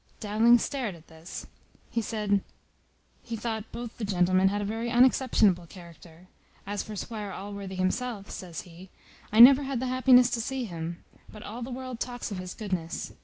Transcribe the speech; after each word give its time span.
Dowling 0.19 0.57
stared 0.57 0.95
at 0.95 1.05
this. 1.09 1.45
He 1.91 2.01
said, 2.01 2.41
"He 3.21 3.35
thought 3.35 3.71
both 3.71 3.99
the 3.99 4.03
gentlemen 4.03 4.47
had 4.47 4.59
a 4.59 4.65
very 4.65 4.89
unexceptionable 4.89 5.67
character. 5.67 6.25
As 6.65 6.81
for 6.81 6.95
Squire 6.95 7.29
Allworthy 7.31 7.75
himself," 7.75 8.31
says 8.31 8.61
he, 8.61 8.89
"I 9.31 9.39
never 9.39 9.61
had 9.61 9.79
the 9.79 9.85
happiness 9.85 10.31
to 10.31 10.41
see 10.41 10.63
him; 10.65 11.03
but 11.31 11.43
all 11.43 11.61
the 11.61 11.69
world 11.69 11.99
talks 11.99 12.31
of 12.31 12.39
his 12.39 12.55
goodness. 12.55 13.13